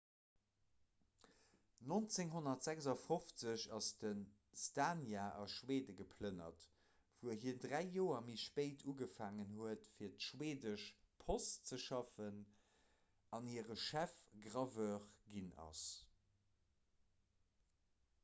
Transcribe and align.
1956 1.87 3.65
ass 3.79 3.89
de 4.03 4.09
słania 4.61 5.25
a 5.41 5.43
schwede 5.55 5.95
geplënnert 5.99 6.65
wou 7.25 7.35
hien 7.43 7.61
dräi 7.65 7.83
joer 7.97 8.25
méi 8.29 8.39
spéit 8.45 8.81
ugefaangen 8.93 9.51
huet 9.59 9.85
fir 9.99 10.15
d'schweedesch 10.17 10.87
post 11.25 11.71
ze 11.73 11.81
schaffen 11.85 12.43
an 13.41 13.51
hire 13.53 13.79
chefgraveur 13.83 15.07
ginn 15.37 15.55
ass 15.69 15.87